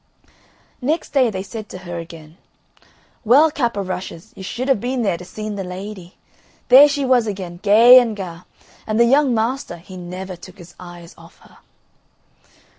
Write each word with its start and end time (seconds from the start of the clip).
Next 0.81 1.09
day 1.13 1.29
they 1.29 1.43
said 1.43 1.69
to 1.69 1.77
her 1.85 1.99
again, 1.99 2.37
"Well, 3.23 3.51
Cap 3.51 3.77
o' 3.77 3.81
Rushes, 3.81 4.33
you 4.35 4.41
should 4.41 4.67
ha' 4.67 4.79
been 4.79 5.03
there 5.03 5.15
to 5.15 5.23
see 5.23 5.47
the 5.47 5.63
lady. 5.63 6.17
There 6.69 6.87
she 6.87 7.05
was 7.05 7.27
again, 7.27 7.59
gay 7.61 7.99
and 7.99 8.17
ga', 8.17 8.45
and 8.87 8.99
the 8.99 9.05
young 9.05 9.31
master 9.35 9.77
he 9.77 9.97
never 9.97 10.35
took 10.35 10.57
his 10.57 10.73
eyes 10.79 11.13
off 11.19 11.37
her." 11.41 11.59